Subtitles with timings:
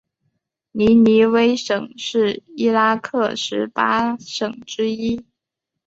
[0.71, 5.23] 尼尼微省是伊拉克十八省之一。